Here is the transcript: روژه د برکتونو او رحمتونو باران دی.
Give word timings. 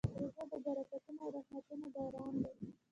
روژه 0.19 0.43
د 0.51 0.53
برکتونو 0.65 1.19
او 1.23 1.29
رحمتونو 1.37 1.87
باران 1.95 2.33
دی. 2.43 2.53